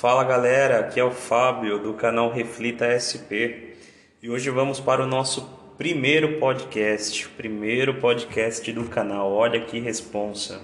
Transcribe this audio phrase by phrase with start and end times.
[0.00, 3.74] Fala galera, aqui é o Fábio do canal Reflita SP
[4.22, 5.44] e hoje vamos para o nosso
[5.76, 9.32] primeiro podcast, primeiro podcast do canal.
[9.32, 10.60] Olha que responsa!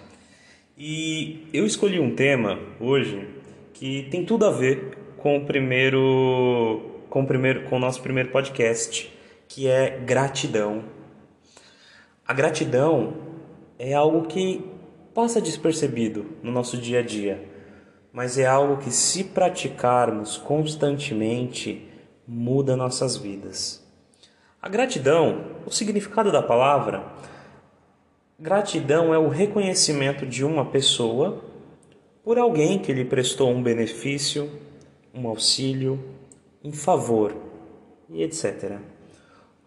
[0.79, 3.29] E eu escolhi um tema hoje
[3.73, 8.31] que tem tudo a ver com o primeiro, com o primeiro, com o nosso primeiro
[8.31, 9.13] podcast,
[9.49, 10.85] que é gratidão.
[12.25, 13.15] A gratidão
[13.81, 14.65] é algo que
[15.13, 17.53] passa despercebido no nosso dia a dia
[18.15, 21.91] mas é algo que, se praticarmos constantemente,
[22.27, 23.85] muda nossas vidas.
[24.63, 27.05] A gratidão, o significado da palavra,
[28.39, 31.43] gratidão é o reconhecimento de uma pessoa
[32.23, 34.49] por alguém que lhe prestou um benefício,
[35.13, 35.99] um auxílio,
[36.63, 37.35] um favor
[38.09, 38.79] e etc.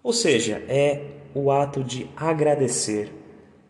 [0.02, 1.04] Ou seja, é
[1.36, 3.12] o ato de agradecer,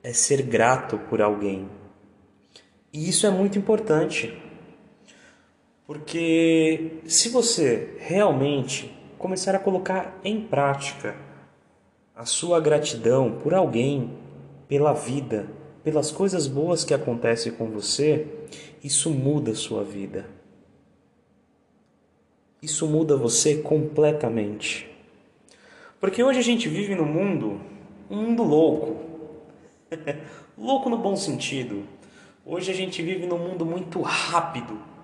[0.03, 1.67] é ser grato por alguém.
[2.93, 4.45] E isso é muito importante
[5.87, 11.15] porque se você realmente começar a colocar em prática
[12.13, 14.11] a sua gratidão por alguém,
[14.67, 15.47] pela vida,
[15.85, 18.27] pelas coisas boas que acontecem com você,
[18.83, 20.29] isso muda a sua vida.
[22.61, 24.89] Isso muda você completamente.
[26.01, 27.61] Porque hoje a gente vive num mundo,
[28.09, 28.97] um mundo louco.
[30.57, 31.83] louco no bom sentido.
[32.45, 34.96] Hoje a gente vive num mundo muito rápido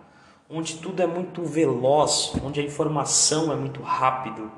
[0.54, 4.52] onde tudo é muito veloz, onde a informação é muito rápido.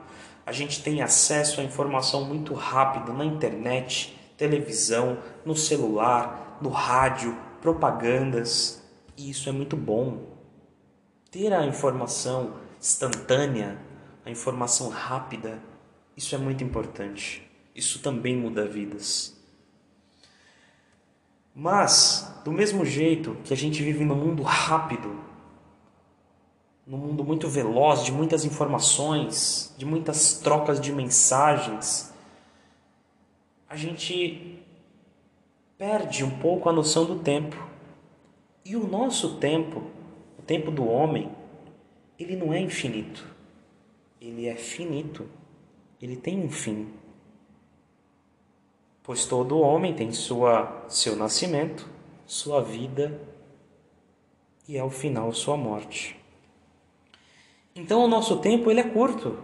[0.45, 7.35] A gente tem acesso à informação muito rápido na internet, televisão, no celular, no rádio,
[7.61, 8.83] propagandas.
[9.15, 10.35] E isso é muito bom.
[11.31, 13.79] Ter a informação instantânea,
[14.25, 15.61] a informação rápida,
[16.15, 17.49] isso é muito importante.
[17.73, 19.33] Isso também muda vidas.
[21.55, 25.34] Mas, do mesmo jeito que a gente vive num mundo rápido,
[26.85, 32.13] num mundo muito veloz, de muitas informações, de muitas trocas de mensagens,
[33.67, 34.63] a gente
[35.77, 37.55] perde um pouco a noção do tempo.
[38.63, 39.83] E o nosso tempo,
[40.37, 41.31] o tempo do homem,
[42.17, 43.27] ele não é infinito.
[44.21, 45.27] Ele é finito.
[46.01, 46.93] Ele tem um fim.
[49.03, 51.87] Pois todo homem tem sua seu nascimento,
[52.25, 53.19] sua vida
[54.67, 56.24] e ao final sua morte.
[57.75, 59.37] Então o nosso tempo ele é curto.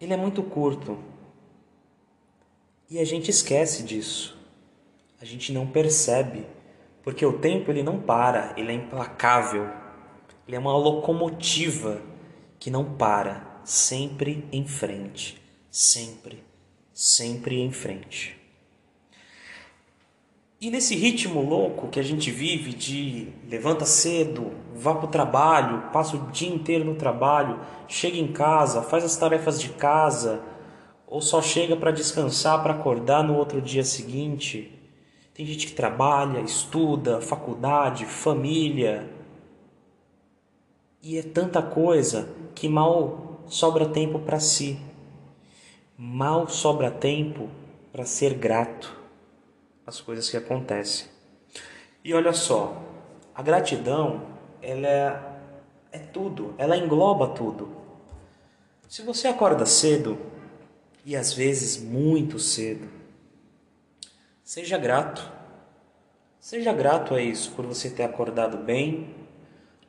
[0.00, 0.98] Ele é muito curto.
[2.88, 4.36] E a gente esquece disso.
[5.20, 6.46] A gente não percebe,
[7.02, 9.68] porque o tempo ele não para, ele é implacável.
[10.48, 12.02] Ele é uma locomotiva
[12.58, 16.42] que não para, sempre em frente, sempre,
[16.92, 18.41] sempre em frente.
[20.62, 25.90] E nesse ritmo louco que a gente vive de levanta cedo, vá para o trabalho,
[25.92, 27.58] passa o dia inteiro no trabalho,
[27.88, 30.40] chega em casa, faz as tarefas de casa,
[31.04, 34.72] ou só chega para descansar, para acordar no outro dia seguinte.
[35.34, 39.10] Tem gente que trabalha, estuda, faculdade, família.
[41.02, 44.78] E é tanta coisa que mal sobra tempo para si.
[45.98, 47.48] Mal sobra tempo
[47.92, 49.01] para ser grato
[49.86, 51.06] as coisas que acontecem.
[52.04, 52.82] E olha só,
[53.34, 54.26] a gratidão,
[54.60, 55.22] ela é,
[55.92, 57.76] é tudo, ela engloba tudo.
[58.88, 60.18] Se você acorda cedo,
[61.04, 62.88] e às vezes muito cedo,
[64.42, 65.30] seja grato.
[66.38, 69.14] Seja grato a isso, por você ter acordado bem,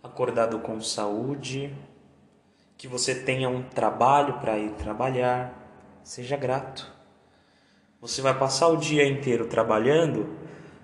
[0.04, 1.76] acordado com saúde,
[2.78, 5.60] que você tenha um trabalho para ir trabalhar.
[6.04, 6.92] Seja grato.
[8.04, 10.36] Você vai passar o dia inteiro trabalhando,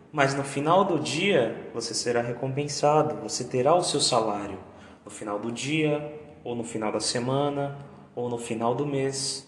[0.09, 4.57] mas no final do dia você será recompensado, você terá o seu salário
[5.03, 7.77] no final do dia, ou no final da semana,
[8.15, 9.45] ou no final do mês.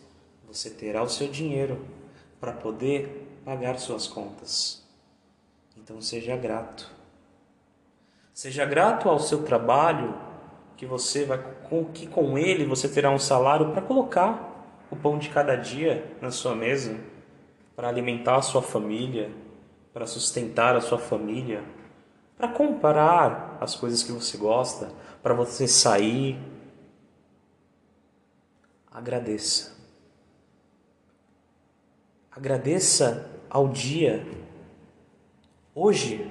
[0.49, 1.79] Você terá o seu dinheiro
[2.41, 4.85] para poder pagar suas contas.
[5.77, 6.91] Então seja grato.
[8.33, 10.13] Seja grato ao seu trabalho,
[10.75, 11.41] que você vai
[11.93, 14.61] que com ele você terá um salário para colocar
[14.91, 17.10] o pão de cada dia na sua mesa
[17.75, 19.31] para alimentar a sua família,
[19.93, 21.63] para sustentar a sua família,
[22.37, 24.91] para comprar as coisas que você gosta,
[25.21, 26.39] para você sair.
[28.91, 29.77] Agradeça.
[32.31, 34.25] Agradeça ao dia.
[35.73, 36.29] Hoje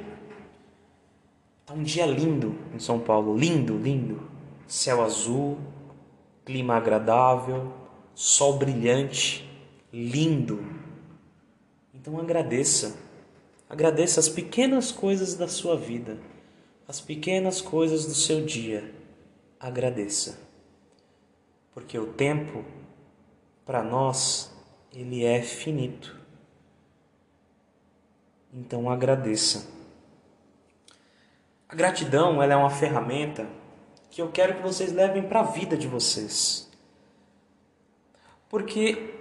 [1.61, 4.29] está um dia lindo em São Paulo, lindo, lindo.
[4.67, 5.59] Céu azul,
[6.45, 7.73] clima agradável,
[8.15, 9.49] sol brilhante,
[9.93, 10.80] lindo
[12.01, 12.97] então agradeça.
[13.69, 16.19] Agradeça as pequenas coisas da sua vida.
[16.89, 18.93] as pequenas coisas do seu dia,
[19.61, 20.41] agradeça.
[21.73, 22.65] Porque o tempo,
[23.65, 24.51] para nós,
[24.93, 26.19] ele é finito.
[28.53, 29.69] Então agradeça.
[31.69, 33.47] A gratidão ela é uma ferramenta
[34.11, 36.69] que eu quero que vocês levem para a vida de vocês.
[38.49, 39.15] Porque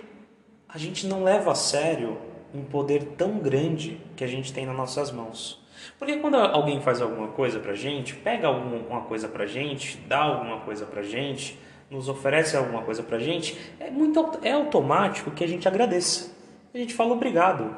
[0.67, 4.75] a gente não leva a sério um poder tão grande que a gente tem nas
[4.75, 5.61] nossas mãos.
[5.97, 10.59] Porque quando alguém faz alguma coisa pra gente, pega alguma coisa pra gente, dá alguma
[10.61, 11.57] coisa pra gente,
[11.89, 16.35] nos oferece alguma coisa pra gente, é muito é automático que a gente agradeça.
[16.73, 17.75] A gente fala obrigado.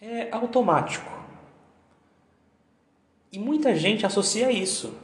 [0.00, 1.10] É automático.
[3.32, 4.94] E muita gente associa isso.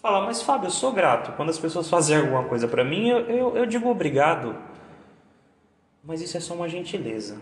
[0.00, 1.32] Fala, mas Fábio, eu sou grato.
[1.32, 4.56] Quando as pessoas fazem alguma coisa para mim, eu, eu, eu digo obrigado.
[6.08, 7.38] Mas isso é só uma gentileza.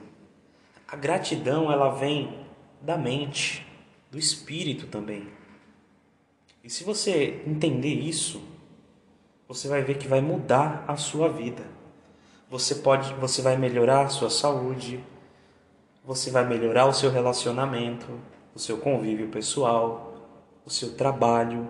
[0.89, 2.37] A gratidão, ela vem
[2.83, 3.65] da mente,
[4.11, 5.29] do espírito também.
[6.65, 8.43] E se você entender isso,
[9.47, 11.63] você vai ver que vai mudar a sua vida.
[12.51, 14.99] Você pode, você vai melhorar a sua saúde,
[16.05, 18.19] você vai melhorar o seu relacionamento,
[18.53, 20.13] o seu convívio pessoal,
[20.65, 21.69] o seu trabalho.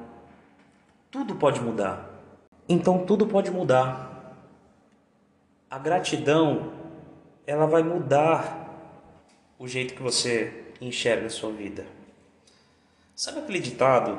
[1.11, 2.09] Tudo pode mudar.
[2.67, 4.35] Então tudo pode mudar.
[5.69, 6.86] A gratidão,
[7.47, 8.65] ela vai mudar
[9.59, 11.87] o jeito que você enxerga a sua vida.
[13.15, 14.19] Sabe aquele ditado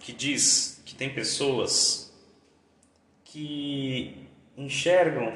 [0.00, 2.12] que diz que tem pessoas
[3.24, 4.26] que
[4.56, 5.32] enxergam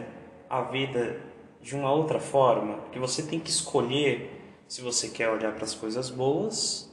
[0.50, 1.20] a vida
[1.60, 5.74] de uma outra forma, que você tem que escolher se você quer olhar para as
[5.74, 6.90] coisas boas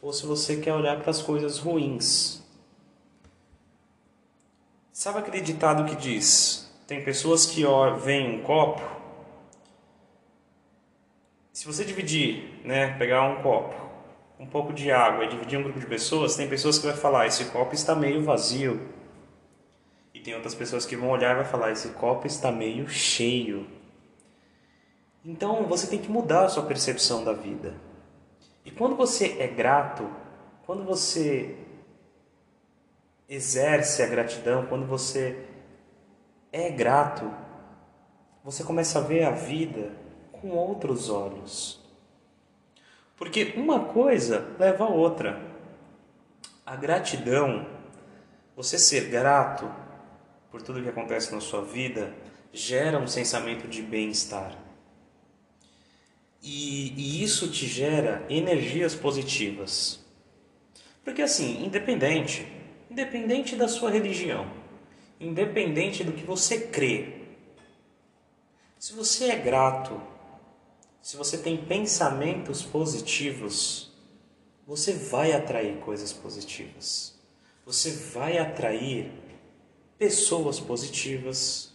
[0.00, 2.42] ou se você quer olhar para as coisas ruins.
[4.92, 7.62] Sabe aquele ditado que diz: tem pessoas que
[8.02, 8.97] veem um copo
[11.58, 13.74] se você dividir, né, pegar um copo,
[14.38, 17.26] um pouco de água e dividir um grupo de pessoas, tem pessoas que vai falar
[17.26, 18.88] esse copo está meio vazio.
[20.14, 23.66] E tem outras pessoas que vão olhar e vai falar esse copo está meio cheio.
[25.24, 27.74] Então você tem que mudar a sua percepção da vida.
[28.64, 30.08] E quando você é grato,
[30.64, 31.56] quando você
[33.28, 35.44] exerce a gratidão, quando você
[36.52, 37.28] é grato,
[38.44, 40.06] você começa a ver a vida
[40.40, 41.80] com outros olhos.
[43.16, 45.42] Porque uma coisa leva a outra.
[46.64, 47.66] A gratidão,
[48.54, 49.70] você ser grato
[50.50, 52.14] por tudo que acontece na sua vida,
[52.52, 54.56] gera um sentimento de bem-estar.
[56.42, 60.04] E, e, isso te gera energias positivas.
[61.04, 62.46] Porque assim, independente,
[62.90, 64.48] independente da sua religião,
[65.18, 67.18] independente do que você crê,
[68.78, 70.00] se você é grato
[71.08, 73.90] se você tem pensamentos positivos,
[74.66, 77.18] você vai atrair coisas positivas.
[77.64, 79.10] Você vai atrair
[79.96, 81.72] pessoas positivas.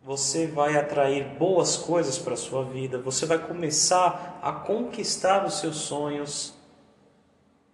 [0.00, 3.02] Você vai atrair boas coisas para a sua vida.
[3.02, 6.54] Você vai começar a conquistar os seus sonhos.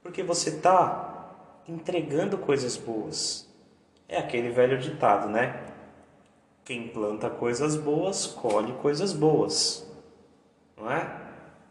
[0.02, 1.36] Porque você está
[1.68, 3.46] entregando coisas boas.
[4.08, 5.71] É aquele velho ditado, né?
[6.64, 9.86] Quem planta coisas boas, colhe coisas boas.
[10.76, 11.22] Não é?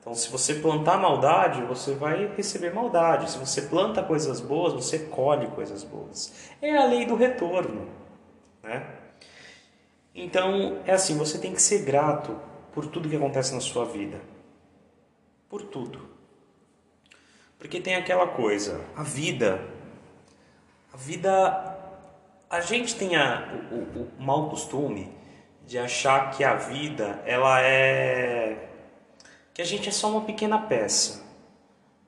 [0.01, 3.29] Então, se você plantar maldade, você vai receber maldade.
[3.29, 6.51] Se você planta coisas boas, você colhe coisas boas.
[6.59, 7.87] É a lei do retorno.
[8.63, 8.83] Né?
[10.13, 12.35] Então, é assim: você tem que ser grato
[12.73, 14.19] por tudo que acontece na sua vida.
[15.47, 16.09] Por tudo.
[17.59, 19.61] Porque tem aquela coisa: a vida.
[20.91, 21.70] A vida
[22.51, 25.09] a gente tem a, o, o, o mau costume
[25.65, 28.67] de achar que a vida ela é
[29.53, 31.23] que a gente é só uma pequena peça,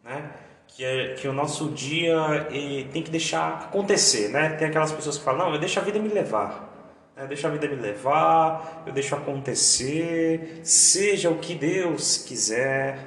[0.03, 0.31] né?
[0.67, 2.47] Que, é, que o nosso dia
[2.91, 4.50] tem que deixar acontecer, né?
[4.50, 6.69] Tem aquelas pessoas que falam, não, eu deixo a vida me levar,
[7.15, 7.25] né?
[7.27, 12.97] deixa a vida me levar, eu deixo acontecer, seja o que Deus quiser,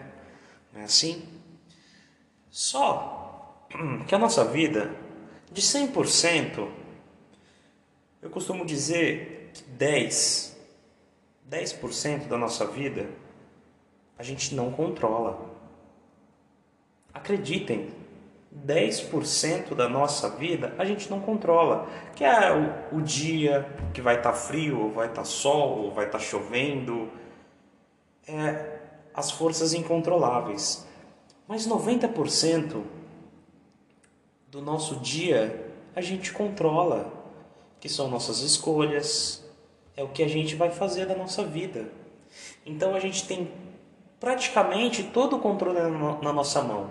[0.73, 1.25] não é assim?
[2.51, 3.67] Só
[4.07, 4.91] que a nossa vida,
[5.51, 6.86] de 100%,
[8.27, 10.57] eu costumo dizer que 10,
[11.49, 13.09] 10% da nossa vida
[14.19, 15.55] a gente não controla.
[17.15, 17.89] Acreditem,
[18.67, 21.89] 10% da nossa vida a gente não controla.
[22.17, 22.53] Que é
[22.91, 23.65] o, o dia
[23.95, 27.09] que vai estar tá frio, ou vai estar tá sol, ou vai estar tá chovendo.
[28.27, 28.81] É
[29.15, 30.85] as forças incontroláveis.
[31.47, 32.83] Mas 90%
[34.49, 37.16] do nosso dia a gente controla
[37.81, 39.45] que são nossas escolhas,
[39.97, 41.91] é o que a gente vai fazer da nossa vida.
[42.65, 43.51] Então a gente tem
[44.21, 45.79] praticamente todo o controle
[46.23, 46.91] na nossa mão.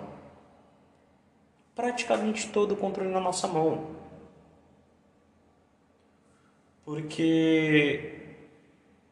[1.76, 3.94] praticamente todo o controle na nossa mão.
[6.84, 8.34] Porque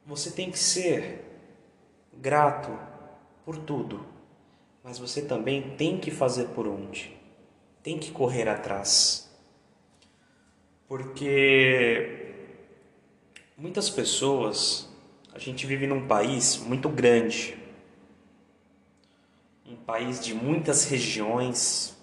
[0.07, 1.23] você tem que ser
[2.15, 2.71] grato
[3.45, 4.07] por tudo,
[4.83, 7.15] mas você também tem que fazer por onde,
[7.83, 9.24] tem que correr atrás.
[10.97, 12.37] Porque
[13.59, 14.89] muitas pessoas,
[15.35, 17.59] a gente vive num país muito grande,
[19.67, 21.97] um país de muitas regiões,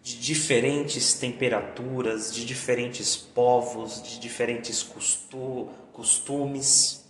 [0.00, 4.88] de diferentes temperaturas, de diferentes povos, de diferentes
[5.92, 7.04] costumes.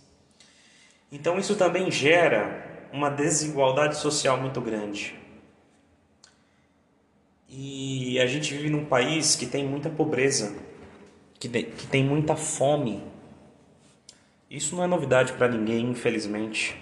[1.11, 5.13] Então isso também gera uma desigualdade social muito grande.
[7.47, 10.70] E a gente vive num país que tem muita pobreza,
[11.49, 13.03] que tem muita fome.
[14.49, 16.79] Isso não é novidade para ninguém, infelizmente.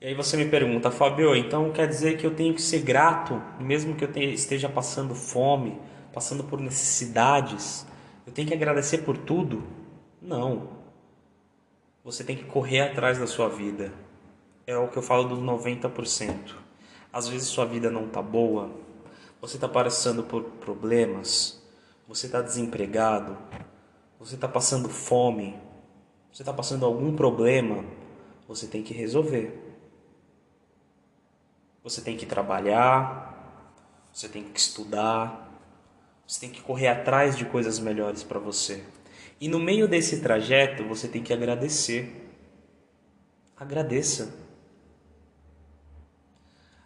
[0.00, 3.42] E aí você me pergunta, Fabio, então quer dizer que eu tenho que ser grato,
[3.58, 5.76] mesmo que eu esteja passando fome,
[6.12, 7.84] passando por necessidades?
[8.26, 9.64] Eu tenho que agradecer por tudo?
[10.22, 10.68] Não.
[12.04, 13.92] Você tem que correr atrás da sua vida.
[14.66, 16.54] É o que eu falo dos 90%.
[17.12, 18.70] Às vezes sua vida não tá boa,
[19.40, 21.57] você está passando por problemas,
[22.08, 23.36] você está desempregado,
[24.18, 25.54] você está passando fome,
[26.32, 27.84] você está passando algum problema,
[28.48, 29.66] você tem que resolver.
[31.84, 33.72] Você tem que trabalhar,
[34.12, 35.48] você tem que estudar,
[36.26, 38.82] você tem que correr atrás de coisas melhores para você.
[39.40, 42.30] E no meio desse trajeto você tem que agradecer.
[43.56, 44.34] Agradeça.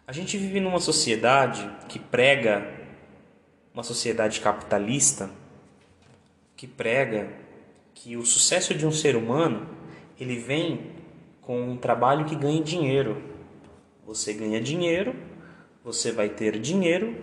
[0.05, 2.72] A gente vive numa sociedade que prega,
[3.73, 5.29] uma sociedade capitalista,
[6.55, 7.29] que prega
[7.93, 9.67] que o sucesso de um ser humano
[10.19, 10.91] ele vem
[11.41, 13.21] com um trabalho que ganha dinheiro.
[14.05, 15.15] Você ganha dinheiro,
[15.83, 17.15] você vai ter dinheiro,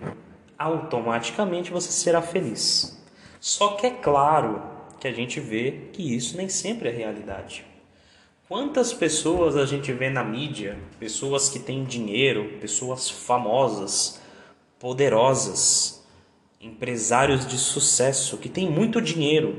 [0.57, 3.01] automaticamente você será feliz.
[3.39, 4.61] Só que é claro
[4.99, 7.65] que a gente vê que isso nem sempre é realidade.
[8.47, 14.21] Quantas pessoas a gente vê na mídia, pessoas que têm dinheiro, pessoas famosas,
[14.77, 16.00] poderosas,
[16.61, 19.57] empresários de sucesso que têm muito dinheiro,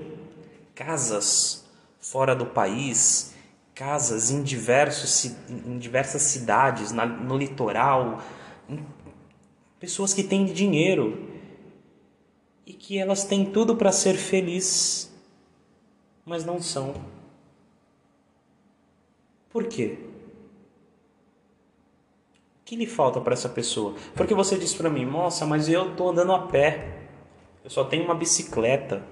[0.74, 1.64] casas
[2.00, 3.34] fora do país,
[3.74, 8.22] casas em, diversos, em diversas cidades, no litoral,
[9.80, 11.28] pessoas que têm dinheiro
[12.64, 15.12] e que elas têm tudo para ser felizes
[16.24, 16.94] mas não são.
[19.50, 19.98] Por quê?
[22.72, 23.94] Que lhe falta para essa pessoa?
[24.14, 27.02] Porque você diz para mim, nossa, mas eu estou andando a pé,
[27.62, 29.04] eu só tenho uma bicicleta.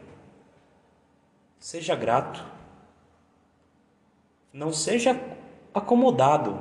[1.59, 2.43] Seja grato.
[4.51, 5.15] Não seja
[5.75, 6.59] acomodado.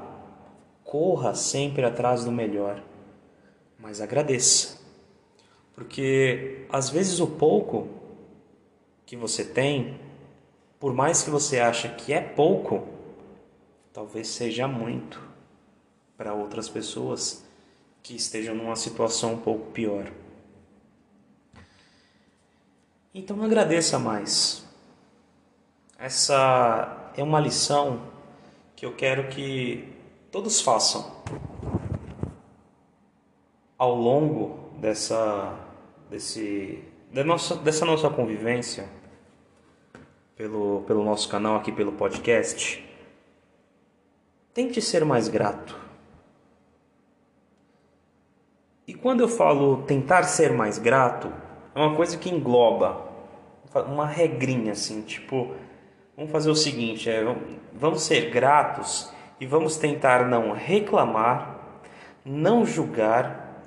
[0.83, 2.83] Corra sempre atrás do melhor,
[3.79, 4.81] mas agradeça.
[5.73, 7.87] Porque às vezes o pouco
[9.05, 9.97] que você tem
[10.77, 12.89] por mais que você ache que é pouco,
[13.93, 15.28] talvez seja muito
[16.19, 17.45] para outras pessoas
[18.03, 20.11] que estejam numa situação um pouco pior.
[23.13, 24.67] Então agradeça mais.
[25.97, 28.01] Essa é uma lição
[28.75, 29.87] que eu quero que
[30.29, 31.09] todos façam
[33.77, 35.57] ao longo dessa
[36.09, 36.83] desse
[37.13, 38.89] da nossa, dessa nossa convivência
[40.35, 42.85] pelo, pelo nosso canal aqui, pelo podcast,
[44.53, 45.88] tente ser mais grato.
[48.89, 51.31] E quando eu falo tentar ser mais grato,
[51.75, 53.07] é uma coisa que engloba
[53.85, 55.53] uma regrinha assim, tipo,
[56.17, 57.23] vamos fazer o seguinte, é,
[57.71, 61.59] vamos ser gratos e vamos tentar não reclamar,
[62.25, 63.61] não julgar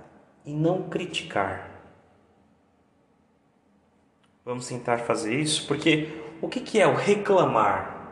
[0.44, 1.70] e não criticar.
[4.44, 8.08] Vamos tentar fazer isso porque o que, que é o reclamar?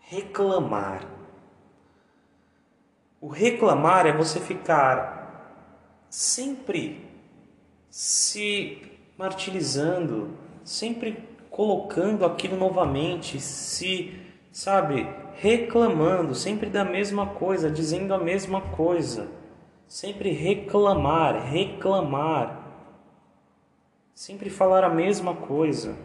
[0.00, 1.06] Reclamar.
[3.20, 5.18] O reclamar é você ficar
[6.08, 7.06] sempre
[7.90, 8.82] se
[9.16, 10.30] martirizando,
[10.62, 14.16] sempre colocando aquilo novamente, se,
[14.52, 19.28] sabe, reclamando, sempre da mesma coisa, dizendo a mesma coisa.
[19.86, 22.64] Sempre reclamar, reclamar.
[24.14, 25.96] Sempre falar a mesma coisa.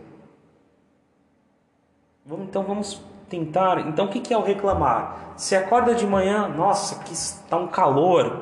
[2.26, 3.88] Vamos, então vamos tentar.
[3.88, 5.34] Então o que é o reclamar?
[5.36, 8.40] Você acorda de manhã, nossa, que está um calor,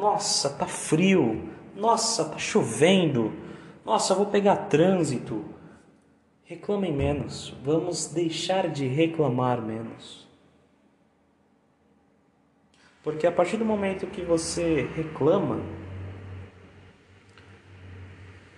[0.00, 3.32] nossa, tá frio, nossa, tá chovendo,
[3.84, 5.44] nossa, vou pegar trânsito.
[6.44, 10.26] Reclamem menos, vamos deixar de reclamar menos.
[13.02, 15.60] Porque a partir do momento que você reclama,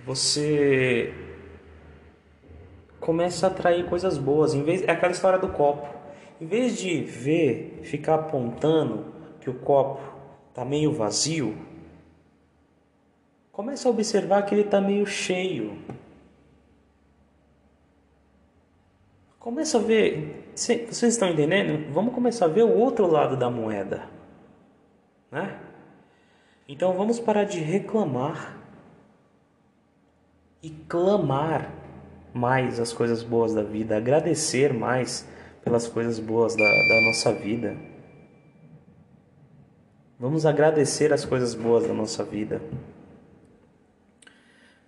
[0.05, 1.15] você
[2.99, 4.55] começa a atrair coisas boas.
[4.55, 5.87] Em vez é aquela história do copo.
[6.41, 10.12] Em vez de ver, ficar apontando que o copo
[10.53, 11.57] está meio vazio,
[13.51, 15.79] começa a observar que ele está meio cheio.
[19.39, 21.91] Começa a ver, vocês estão entendendo?
[21.91, 24.07] Vamos começar a ver o outro lado da moeda,
[25.31, 25.59] né?
[26.69, 28.59] Então vamos parar de reclamar
[30.63, 31.73] e clamar
[32.33, 35.27] mais as coisas boas da vida, agradecer mais
[35.65, 37.92] pelas coisas boas da, da nossa vida.
[40.23, 42.63] Vamos agradecer as coisas boas da nossa vida.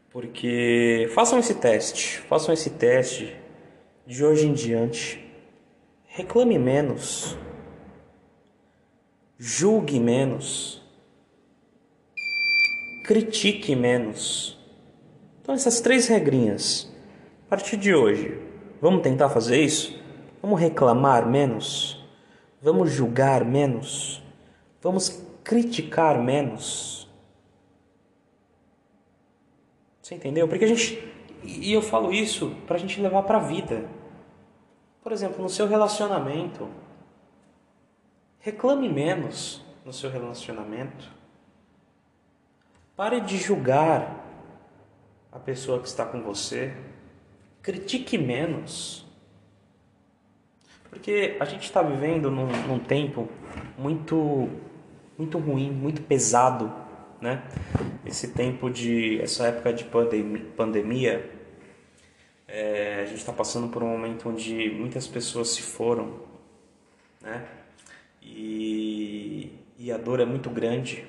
[0.08, 3.36] Porque façam esse teste, façam esse teste
[4.06, 5.28] de hoje em diante.
[6.06, 7.36] Reclame menos,
[9.36, 10.80] julgue menos,
[13.04, 14.56] critique menos.
[15.42, 16.88] Então, essas três regrinhas
[17.48, 18.40] a partir de hoje,
[18.80, 20.00] vamos tentar fazer isso?
[20.40, 22.06] Vamos reclamar menos?
[22.62, 24.24] Vamos julgar menos?
[24.84, 27.08] Vamos criticar menos?
[30.00, 30.46] Você entendeu?
[30.46, 31.12] Porque a gente.
[31.42, 33.88] E eu falo isso para a gente levar para a vida.
[35.02, 36.68] Por exemplo, no seu relacionamento,
[38.38, 41.10] reclame menos no seu relacionamento.
[42.94, 44.24] Pare de julgar
[45.32, 46.76] a pessoa que está com você
[47.62, 49.04] critique menos.
[50.90, 53.28] Porque a gente está vivendo num, num, tempo
[53.76, 54.48] muito,
[55.16, 56.73] muito ruim, muito pesado,
[57.21, 57.42] né?
[58.04, 61.30] Esse tempo de, essa época de pandemia, pandemia
[62.47, 66.21] é, a gente está passando por um momento onde muitas pessoas se foram,
[67.21, 67.47] né?
[68.23, 71.06] E, e a dor é muito grande.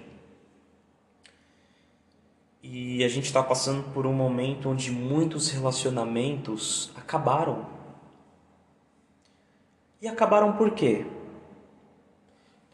[2.64, 7.68] E a gente está passando por um momento onde muitos relacionamentos acabaram.
[10.02, 11.06] E acabaram por quê?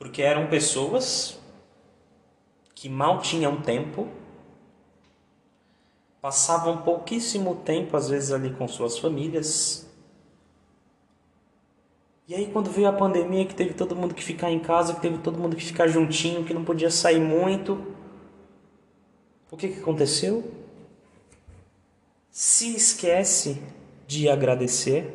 [0.01, 1.39] Porque eram pessoas
[2.73, 4.07] que mal tinham tempo,
[6.19, 9.87] passavam pouquíssimo tempo, às vezes, ali com suas famílias.
[12.27, 15.01] E aí, quando veio a pandemia, que teve todo mundo que ficar em casa, que
[15.01, 17.77] teve todo mundo que ficar juntinho, que não podia sair muito
[19.51, 20.51] o que, que aconteceu?
[22.31, 23.61] Se esquece
[24.07, 25.13] de agradecer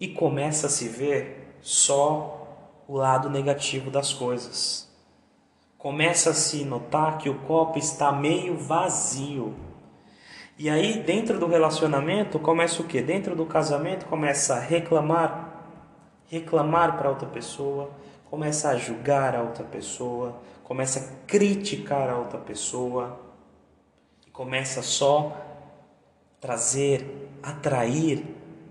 [0.00, 2.41] e começa a se ver só
[2.86, 4.90] o lado negativo das coisas.
[5.78, 9.54] Começa a se notar que o copo está meio vazio.
[10.58, 13.02] E aí, dentro do relacionamento, começa o que?
[13.02, 15.66] Dentro do casamento, começa a reclamar,
[16.26, 17.90] reclamar para outra pessoa,
[18.30, 23.20] começa a julgar a outra pessoa, começa a criticar a outra pessoa
[24.26, 25.36] e começa só
[26.40, 28.24] trazer, atrair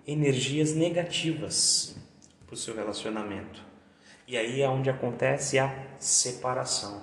[0.08, 1.96] energias negativas
[2.46, 3.71] para o seu relacionamento.
[4.32, 7.02] E aí é onde acontece a separação.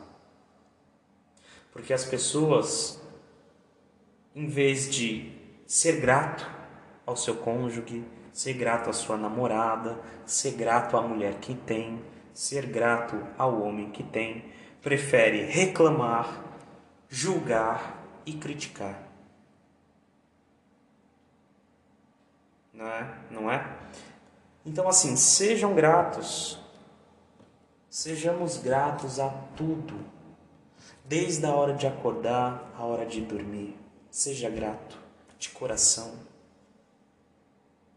[1.70, 2.98] Porque as pessoas,
[4.34, 5.30] em vez de
[5.66, 6.50] ser grato
[7.04, 12.64] ao seu cônjuge, ser grato à sua namorada, ser grato à mulher que tem, ser
[12.64, 16.42] grato ao homem que tem, prefere reclamar,
[17.10, 19.02] julgar e criticar.
[22.72, 23.14] Não é?
[23.30, 23.70] Não é?
[24.64, 26.66] Então, assim, sejam gratos.
[27.90, 29.98] Sejamos gratos a tudo.
[31.06, 33.78] Desde a hora de acordar, a hora de dormir.
[34.10, 34.98] Seja grato
[35.38, 36.12] de coração.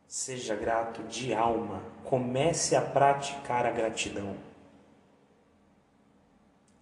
[0.08, 1.84] Seja grato de alma.
[2.06, 4.36] Comece a praticar a gratidão.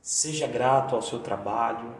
[0.01, 1.95] Seja grato ao seu trabalho,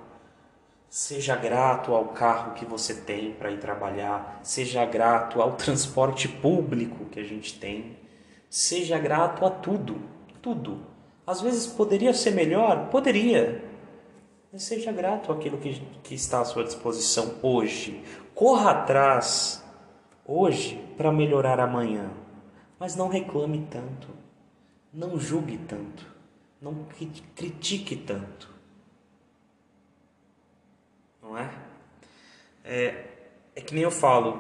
[0.89, 7.05] seja grato ao carro que você tem para ir trabalhar, seja grato ao transporte público
[7.05, 7.99] que a gente tem,
[8.49, 10.01] seja grato a tudo,
[10.41, 10.89] tudo.
[11.29, 12.89] Às vezes poderia ser melhor?
[12.89, 13.63] Poderia.
[14.51, 18.03] Mas seja grato àquilo que, que está à sua disposição hoje.
[18.33, 19.63] Corra atrás
[20.25, 22.09] hoje para melhorar amanhã.
[22.79, 24.07] Mas não reclame tanto.
[24.91, 26.19] Não julgue tanto
[26.61, 26.85] não
[27.35, 28.49] critique tanto.
[31.21, 31.49] Não é?
[32.63, 33.05] é?
[33.55, 34.39] É que nem eu falo,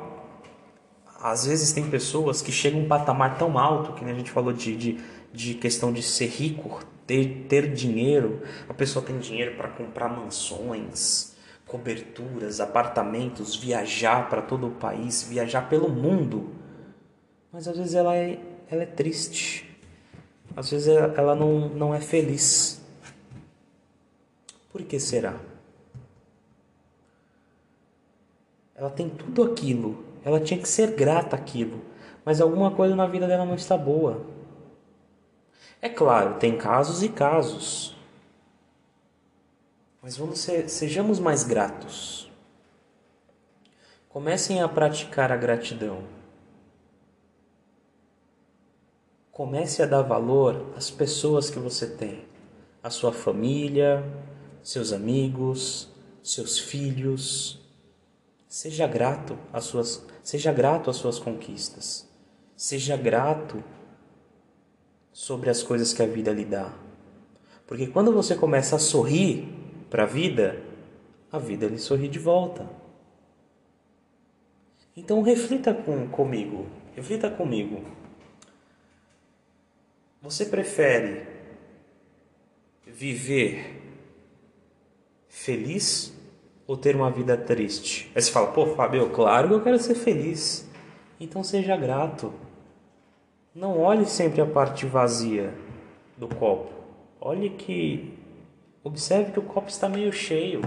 [1.21, 4.31] às vezes tem pessoas que chegam a um patamar tão alto, que nem a gente
[4.31, 4.93] falou de, de,
[5.33, 8.41] de questão de ser rico, ter, ter dinheiro.
[8.67, 15.69] A pessoa tem dinheiro para comprar mansões, coberturas, apartamentos, viajar para todo o país, viajar
[15.69, 16.49] pelo mundo.
[17.51, 18.39] Mas às vezes ela é,
[18.69, 19.65] ela é triste
[20.55, 22.81] às vezes ela não, não é feliz.
[24.71, 25.39] Por que será?
[28.79, 31.81] ela tem tudo aquilo, ela tinha que ser grata àquilo,
[32.23, 34.21] mas alguma coisa na vida dela não está boa.
[35.81, 37.95] É claro, tem casos e casos.
[40.01, 42.29] Mas vamos ser, sejamos mais gratos.
[44.09, 46.03] Comecem a praticar a gratidão.
[49.31, 52.25] Comece a dar valor às pessoas que você tem,
[52.83, 54.03] a sua família,
[54.61, 55.87] seus amigos,
[56.21, 57.57] seus filhos.
[58.49, 62.05] Seja grato às suas, seja grato às suas conquistas.
[62.57, 63.63] Seja grato
[65.11, 66.73] sobre as coisas que a vida lhe dá.
[67.67, 69.47] Porque quando você começa a sorrir
[69.89, 70.61] para a vida,
[71.31, 72.67] a vida lhe sorri de volta.
[74.95, 77.83] Então reflita com, comigo, reflita comigo.
[80.21, 81.25] Você prefere
[82.85, 83.81] viver
[85.29, 86.13] feliz
[86.67, 88.11] ou ter uma vida triste?
[88.13, 90.67] Aí você fala, pô, Fábio, claro que eu quero ser feliz.
[91.19, 92.33] Então seja grato.
[93.59, 95.53] Não olhe sempre a parte vazia
[96.15, 96.71] do copo.
[97.19, 98.17] Olhe que.
[98.81, 100.61] Observe que o copo está meio cheio.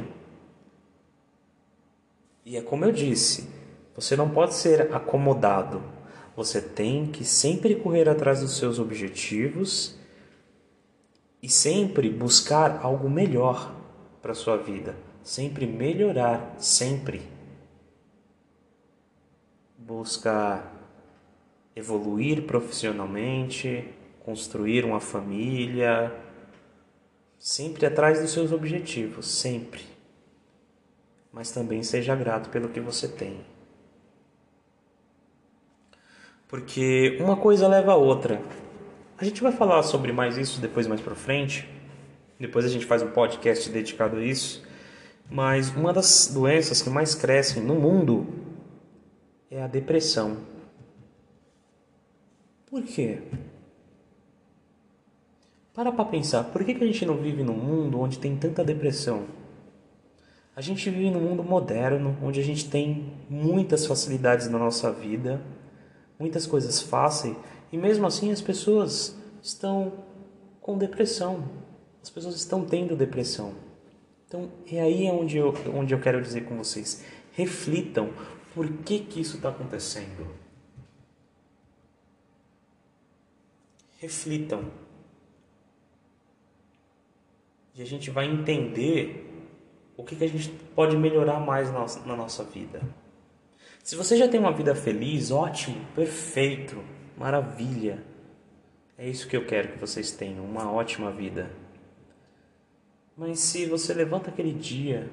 [2.45, 3.49] E é como eu disse:
[3.97, 5.83] você não pode ser acomodado.
[6.37, 9.99] Você tem que sempre correr atrás dos seus objetivos
[11.43, 13.75] e sempre buscar algo melhor
[14.21, 14.95] para a sua vida.
[15.23, 17.23] Sempre melhorar, sempre.
[19.79, 20.82] Buscar
[21.75, 23.89] evoluir profissionalmente,
[24.21, 26.13] construir uma família,
[27.39, 29.83] sempre atrás dos seus objetivos, sempre.
[31.33, 33.41] Mas também seja grato pelo que você tem.
[36.47, 38.41] Porque uma coisa leva a outra.
[39.17, 41.67] A gente vai falar sobre mais isso depois mais para frente.
[42.39, 44.63] Depois a gente faz um podcast dedicado a isso.
[45.31, 48.27] Mas uma das doenças que mais crescem no mundo
[49.51, 50.37] é a depressão.
[52.73, 53.19] Por quê?
[55.75, 58.65] Para para pensar, por que, que a gente não vive num mundo onde tem tanta
[58.65, 59.27] depressão?
[60.57, 65.39] A gente vive num mundo moderno, onde a gente tem muitas facilidades na nossa vida,
[66.19, 67.37] muitas coisas fáceis,
[67.71, 69.93] e mesmo assim as pessoas estão
[70.59, 71.45] com depressão.
[72.03, 73.53] As pessoas estão tendo depressão.
[74.27, 77.05] Então, é aí onde eu, onde eu quero dizer com vocês.
[77.33, 78.09] Reflitam
[78.55, 80.42] por que, que isso está acontecendo.
[84.03, 84.65] Reflitam.
[87.73, 89.31] E a gente vai entender
[89.97, 91.71] o que, que a gente pode melhorar mais
[92.05, 92.83] na nossa, vida.
[93.83, 96.83] Se você já tem uma vida feliz, ótimo, perfeito,
[97.17, 98.03] maravilha.
[98.99, 101.49] É isso que eu quero que vocês tenham, uma ótima vida.
[103.17, 105.09] Mas se você levanta aquele dia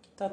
[0.00, 0.30] que está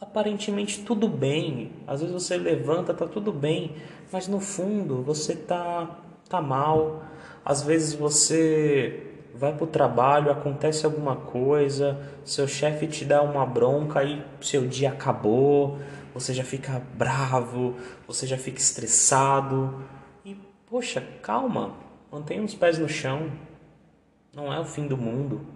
[0.00, 3.76] aparentemente tudo bem, às vezes você levanta, tá tudo bem,
[4.12, 7.02] mas no fundo você tá tá mal.
[7.44, 9.02] Às vezes você
[9.34, 14.66] vai para o trabalho, acontece alguma coisa, seu chefe te dá uma bronca e seu
[14.66, 15.78] dia acabou,
[16.14, 17.74] você já fica bravo,
[18.06, 19.84] você já fica estressado.
[20.24, 20.34] E
[20.66, 21.74] poxa, calma,
[22.10, 23.30] mantenha os pés no chão.
[24.34, 25.46] Não é o fim do mundo.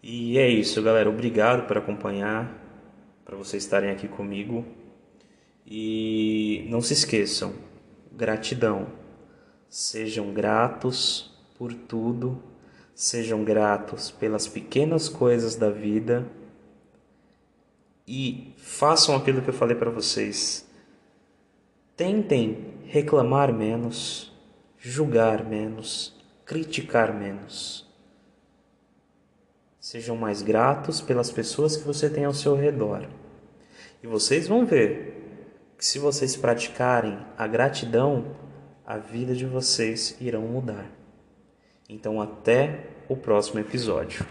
[0.04, 1.10] E é isso, galera.
[1.10, 2.54] Obrigado por acompanhar,
[3.24, 4.66] para vocês estarem aqui comigo.
[5.66, 7.54] E não se esqueçam,
[8.12, 8.88] gratidão.
[9.68, 12.42] Sejam gratos por tudo,
[12.94, 16.26] sejam gratos pelas pequenas coisas da vida
[18.08, 20.70] e façam aquilo que eu falei para vocês.
[21.98, 24.32] Tentem reclamar menos,
[24.78, 27.90] julgar menos, criticar menos.
[29.80, 33.08] Sejam mais gratos pelas pessoas que você tem ao seu redor.
[34.04, 35.15] E vocês vão ver
[35.78, 38.36] que se vocês praticarem a gratidão,
[38.86, 40.86] a vida de vocês irão mudar.
[41.90, 44.26] Então, até o próximo episódio.